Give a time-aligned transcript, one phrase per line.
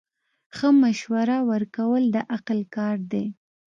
[0.55, 3.25] ښه مشوره ورکول د عقل کار دی.